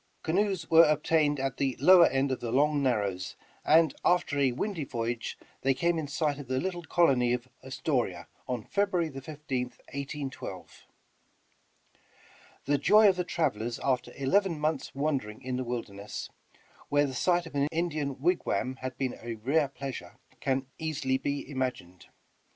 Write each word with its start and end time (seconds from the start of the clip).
Canoes 0.23 0.67
were 0.67 0.85
obtained 0.89 1.39
at 1.39 1.57
the 1.57 1.75
lowed 1.79 2.11
end 2.11 2.31
of 2.31 2.39
the 2.39 2.51
Long 2.51 2.81
Narrows, 2.81 3.35
and 3.63 3.93
after 4.03 4.39
a 4.39 4.51
windy 4.51 4.83
voyage 4.83 5.37
they 5.61 5.75
came 5.75 5.99
in 5.99 6.07
sight 6.07 6.39
of 6.39 6.47
the 6.47 6.59
little 6.59 6.81
colony 6.81 7.33
of 7.33 7.47
Astoria 7.63 8.25
on 8.47 8.63
February 8.63 9.11
15th, 9.11 9.77
1812. 9.93 10.87
The 12.65 12.79
joy 12.79 13.09
of 13.09 13.15
the 13.15 13.23
travelers 13.23 13.77
after 13.83 14.11
eleven 14.15 14.59
mouths' 14.59 14.95
wander 14.95 15.29
ing 15.29 15.43
in 15.43 15.57
the 15.57 15.63
wilderness, 15.63 16.31
where 16.89 17.05
the 17.05 17.13
sight 17.13 17.45
of 17.45 17.53
an 17.53 17.67
Indian 17.71 18.19
wig 18.19 18.43
wam 18.43 18.77
had 18.77 18.97
been 18.97 19.15
a 19.21 19.35
rare 19.35 19.67
pleasure, 19.67 20.17
can 20.39 20.65
easily 20.79 21.19
be 21.19 21.47
imagined. 21.47 22.07